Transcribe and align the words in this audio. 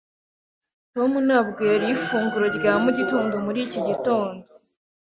Tom 0.93 1.11
ntabwo 1.27 1.61
yariye 1.71 1.93
ifunguro 1.97 2.47
rya 2.57 2.73
mu 2.83 2.89
gitondo 2.97 3.33
muri 3.45 3.59
iki 3.65 3.79
gitondo. 3.87 4.41